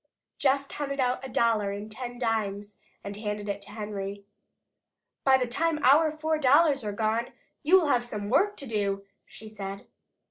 Jess 0.39 0.65
counted 0.65 0.99
out 0.99 1.23
a 1.23 1.29
dollar 1.29 1.71
in 1.71 1.87
ten 1.87 2.17
dimes 2.17 2.75
and 3.03 3.15
handed 3.17 3.47
it 3.47 3.61
to 3.61 3.69
Henry. 3.69 4.25
"By 5.23 5.37
the 5.37 5.45
time 5.45 5.77
our 5.83 6.11
four 6.11 6.39
dollars 6.39 6.83
are 6.83 6.91
gone, 6.91 7.33
you 7.61 7.79
will 7.79 7.87
have 7.89 8.03
some 8.03 8.27
work 8.27 8.57
to 8.57 8.65
do," 8.65 9.05
she 9.27 9.47
said. 9.47 9.85